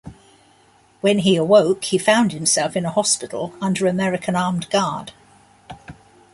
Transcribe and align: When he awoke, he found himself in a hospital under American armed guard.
When 1.01 1.19
he 1.19 1.35
awoke, 1.35 1.83
he 1.83 1.99
found 1.99 2.31
himself 2.31 2.75
in 2.75 2.85
a 2.85 2.89
hospital 2.91 3.53
under 3.61 3.85
American 3.85 4.35
armed 4.35 4.67
guard. 4.71 5.11